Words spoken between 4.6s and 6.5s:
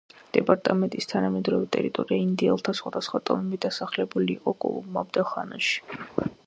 კოლუმბამდელ ხანაში.